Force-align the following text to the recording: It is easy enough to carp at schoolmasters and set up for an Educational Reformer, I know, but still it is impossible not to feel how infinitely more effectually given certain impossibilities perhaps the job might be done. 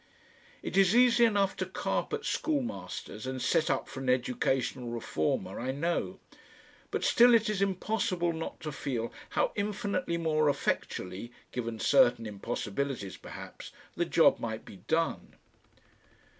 It 0.63 0.77
is 0.77 0.95
easy 0.95 1.25
enough 1.25 1.55
to 1.57 1.65
carp 1.67 2.11
at 2.11 2.25
schoolmasters 2.25 3.27
and 3.27 3.39
set 3.39 3.69
up 3.69 3.87
for 3.87 3.99
an 3.99 4.09
Educational 4.09 4.87
Reformer, 4.89 5.59
I 5.59 5.69
know, 5.71 6.19
but 6.89 7.03
still 7.03 7.35
it 7.35 7.47
is 7.51 7.61
impossible 7.61 8.33
not 8.33 8.59
to 8.61 8.71
feel 8.71 9.13
how 9.37 9.51
infinitely 9.53 10.17
more 10.17 10.49
effectually 10.49 11.31
given 11.51 11.77
certain 11.77 12.25
impossibilities 12.25 13.15
perhaps 13.15 13.71
the 13.95 14.05
job 14.05 14.39
might 14.39 14.65
be 14.65 14.77
done. 14.77 15.35